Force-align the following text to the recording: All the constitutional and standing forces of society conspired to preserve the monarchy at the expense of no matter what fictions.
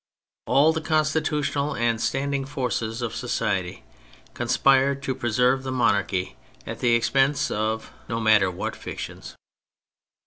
All 0.47 0.73
the 0.73 0.81
constitutional 0.81 1.75
and 1.75 2.01
standing 2.01 2.43
forces 2.45 3.03
of 3.03 3.13
society 3.13 3.83
conspired 4.33 5.03
to 5.03 5.13
preserve 5.13 5.61
the 5.61 5.71
monarchy 5.71 6.37
at 6.65 6.79
the 6.79 6.95
expense 6.95 7.51
of 7.51 7.91
no 8.09 8.19
matter 8.19 8.49
what 8.49 8.75
fictions. 8.75 9.35